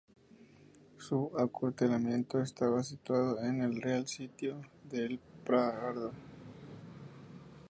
Su 0.97 1.31
acuartelamiento 1.37 2.41
estaba 2.41 2.81
situado 2.81 3.39
en 3.43 3.61
el 3.61 3.79
Real 3.79 4.07
Sitio 4.07 4.59
de 4.89 5.05
El 5.05 5.19
Pardo. 5.45 6.11